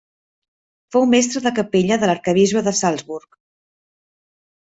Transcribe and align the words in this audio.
Fou 0.95 1.03
mestre 1.09 1.41
de 1.47 1.51
capella 1.59 1.99
de 2.03 2.09
l'arquebisbe 2.11 2.65
de 2.69 2.75
Salzburg. 2.79 3.37